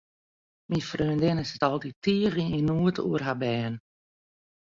Myn 0.69 0.85
freondinne 0.89 1.43
sit 1.45 1.65
altiten 1.69 1.99
tige 2.03 2.43
yn 2.57 2.65
noed 2.67 2.97
oer 3.07 3.23
har 3.27 3.39
bern. 3.43 3.75